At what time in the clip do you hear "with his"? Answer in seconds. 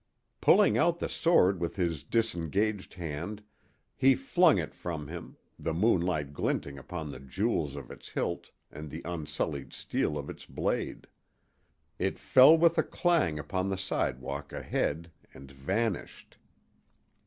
1.59-2.01